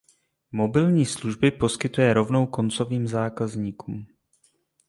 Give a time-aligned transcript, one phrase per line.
[0.51, 4.07] Mobilní služby poskytuje rovnou koncovým zákazníkům.